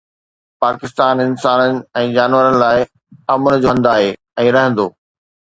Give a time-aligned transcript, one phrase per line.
[0.63, 2.79] پاڪستان انسانن ۽ جانورن لاءِ
[3.35, 4.11] امن جو هنڌ آهي
[4.47, 4.89] ۽ رهندو